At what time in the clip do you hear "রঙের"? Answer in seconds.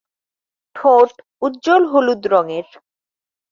2.27-2.67